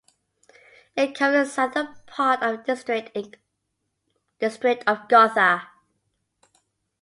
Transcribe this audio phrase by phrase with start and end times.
[0.95, 3.35] It covers the southern part of the
[4.43, 5.67] district of Gotha.